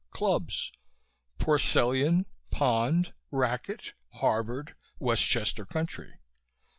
[0.09, 0.71] Clubs:
[1.37, 6.15] Porcellian, Pond, Racquet, Harvard, Westchester Country.